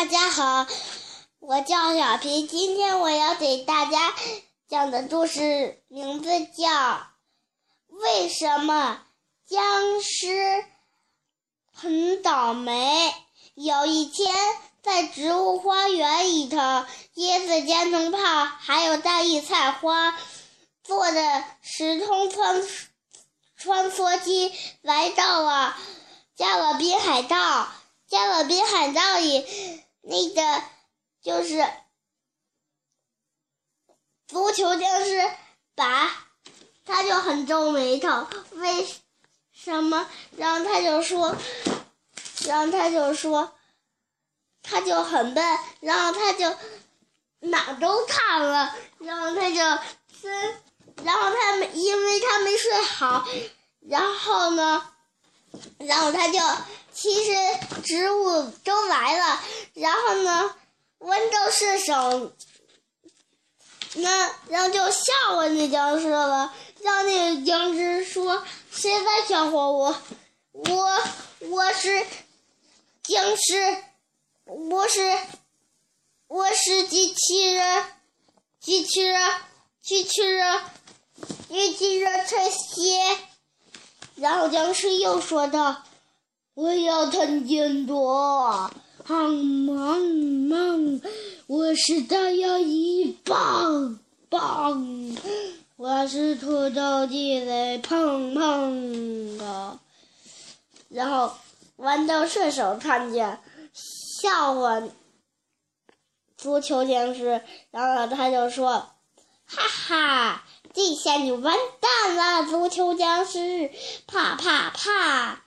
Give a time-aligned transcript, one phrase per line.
[0.00, 0.66] 大家好，
[1.40, 4.14] 我叫小皮，今天我要给大家
[4.66, 6.70] 讲的故事名字叫
[7.88, 9.02] 《为什么
[9.46, 10.64] 僵尸
[11.70, 13.08] 很倒霉》。
[13.52, 14.34] 有一天，
[14.82, 16.56] 在植物花园里头，
[17.16, 20.18] 椰子、煎虫炮还有大叶菜花
[20.82, 22.66] 坐着时空穿
[23.54, 25.76] 穿梭机来到了
[26.34, 27.68] 加勒比海盗。
[28.08, 29.46] 加勒比海盗里，
[30.02, 30.62] 那个
[31.22, 31.64] 就是
[34.26, 35.30] 足球僵尸，
[35.74, 36.10] 把
[36.84, 38.86] 他就很皱眉头，为
[39.52, 40.08] 什么？
[40.36, 41.36] 然后他就说，
[42.46, 43.52] 然后他就说，
[44.62, 46.56] 他就很笨，然后他就
[47.40, 49.56] 哪都看了，然后他就
[50.22, 50.62] 真，
[51.04, 53.26] 然后他没，因为他没睡好，
[53.80, 54.94] 然后呢，
[55.78, 56.38] 然后他就。
[56.92, 57.32] 其实
[57.82, 59.40] 植物都来了，
[59.74, 60.54] 然后呢，
[60.98, 62.32] 温州射手，
[63.94, 69.96] 那然后就吓唬那僵尸了，让那个僵尸说：“谁在吓唬我？
[70.52, 71.02] 我
[71.38, 72.04] 我是
[73.04, 73.84] 僵尸，
[74.44, 75.16] 我是
[76.26, 77.84] 我是机器人，
[78.60, 79.32] 机器人，
[79.80, 80.60] 机器人，
[81.48, 83.18] 机器人吹鞋。”
[84.20, 85.82] 然后僵尸又说道。
[86.54, 88.70] 我要吞金多，
[89.06, 89.98] 棒棒
[90.50, 91.00] 棒！
[91.46, 95.16] 我是大牙一棒棒！
[95.76, 99.80] 我是土豆地雷砰砰啊！
[100.90, 101.32] 然后
[101.78, 103.38] 豌豆射手看见
[103.72, 104.82] 笑话
[106.36, 107.40] 足球僵尸，
[107.70, 108.72] 然后他就说
[109.46, 110.09] ：“哈哈，
[110.82, 113.70] 这下你完蛋了，足球僵尸！
[114.06, 115.42] 啪啪啪！”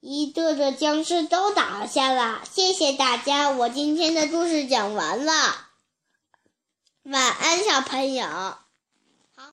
[0.00, 5.32] 一个个僵尸都倒下了，谢谢大家，我今天的故事讲完了，
[7.02, 8.26] 晚安，小朋友。